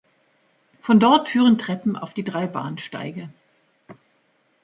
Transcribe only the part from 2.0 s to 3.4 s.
die drei Bahnsteige.